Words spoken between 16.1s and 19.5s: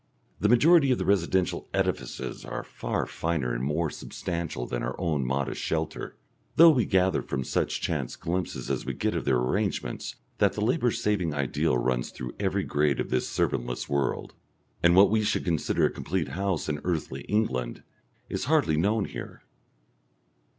house in earthly England is hardly known here.